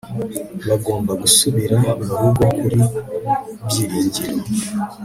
[0.67, 2.79] bagomba gusubira murugo kuri
[3.67, 4.35] byiringiro